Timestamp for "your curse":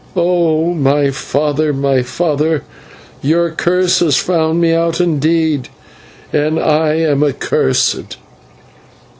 3.21-3.99